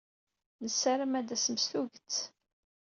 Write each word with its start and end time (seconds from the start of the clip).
Nessaram 0.63 1.13
ad 1.19 1.23
d-tasem 1.27 1.57
s 1.57 1.65
tuget. 1.71 2.13